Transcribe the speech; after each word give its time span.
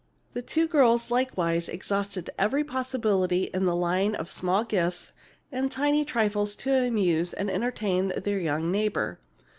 The 0.33 0.41
two 0.41 0.67
girls 0.67 1.11
likewise 1.11 1.69
exhausted 1.69 2.31
every 2.39 2.63
possibility 2.63 3.51
in 3.53 3.65
the 3.65 3.75
line 3.75 4.15
of 4.15 4.31
small 4.31 4.63
gifts 4.63 5.11
and 5.51 5.71
tiny 5.71 6.03
trifles 6.03 6.55
to 6.55 6.73
amuse 6.73 7.33
and 7.33 7.51
entertain 7.51 8.07
their 8.17 8.39
young 8.39 8.71
neighbor. 8.71 9.19